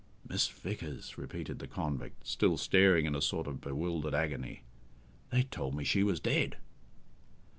"Miss 0.27 0.47
Vickers," 0.49 1.15
repeated 1.15 1.59
the 1.59 1.67
convict, 1.67 2.25
still 2.25 2.57
staring 2.57 3.05
in 3.05 3.13
a 3.13 3.21
sort 3.21 3.45
of 3.45 3.61
bewildered 3.61 4.15
agony. 4.15 4.63
"They 5.29 5.43
told 5.43 5.75
me 5.75 5.83
she 5.83 6.01
was 6.01 6.19
dead!" 6.19 6.57